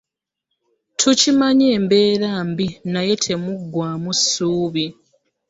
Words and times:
Tukimanyi 0.99 1.65
embeera 1.77 2.29
mbi 2.49 2.67
naye 2.93 3.13
temuggwaamu 3.25 4.11
ssuubi. 4.19 4.85